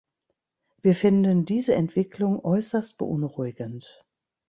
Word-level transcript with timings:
Wir 0.81 0.95
finden 0.95 1.45
diese 1.45 1.75
Entwicklung 1.75 2.43
äußerst 2.43 2.97
beunruhigend. 2.97 4.03